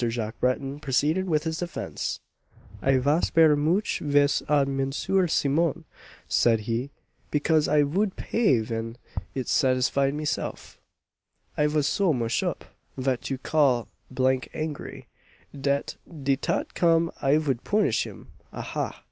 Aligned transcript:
Jacques 0.09 0.39
Breton 0.39 0.79
proceeded 0.79 1.29
with 1.29 1.43
his 1.43 1.59
defence. 1.59 2.21
"I 2.81 2.97
vas 2.97 3.29
ver 3.29 3.55
much 3.55 3.99
vex 3.99 4.41
at 4.49 4.67
Monsieur 4.67 5.27
Simmon," 5.27 5.85
said 6.27 6.61
he, 6.61 6.89
"because 7.29 7.67
I 7.67 7.83
vood 7.83 8.15
pay 8.15 8.61
ven 8.61 8.97
it 9.35 9.47
satisfied 9.47 10.15
myself. 10.15 10.79
I 11.55 11.67
vas 11.67 11.85
so 11.85 12.13
mush 12.13 12.41
up 12.41 12.65
vat 12.97 13.29
you 13.29 13.37
call 13.37 13.89
d 14.11 14.25
n 14.25 14.41
angry, 14.55 15.05
dat 15.53 15.97
de 16.09 16.35
taut 16.35 16.73
come 16.73 17.11
I 17.21 17.37
vood 17.37 17.63
punise 17.63 18.01
him, 18.01 18.29
ahah. 18.51 18.95